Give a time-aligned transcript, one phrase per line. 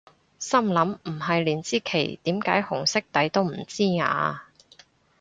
[0.39, 4.39] 心諗唔係連支旗點解紅色底都唔知咓？